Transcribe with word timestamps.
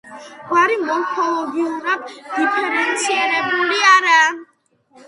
გვარი 0.45 0.77
მორფოლოგიურად 0.85 2.09
დიფერენცირებული 2.17 3.89
არაა. 3.95 4.27